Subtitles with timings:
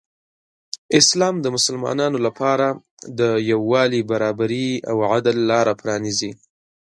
[0.99, 2.67] اسلام د مسلمانانو لپاره
[3.19, 6.31] د یو والي، برابري او عدل لاره پرانیزي.